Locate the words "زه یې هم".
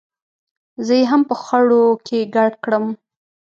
0.85-1.21